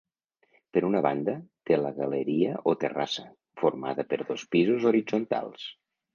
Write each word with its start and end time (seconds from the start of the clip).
Per 0.77 0.81
una 0.85 1.01
banda 1.05 1.35
té 1.69 1.77
la 1.79 1.91
galeria 1.97 2.55
o 2.73 2.73
terrassa, 2.85 3.27
formada 3.65 4.09
per 4.09 4.21
dos 4.33 4.49
pisos 4.57 4.91
horitzontals. 4.95 5.71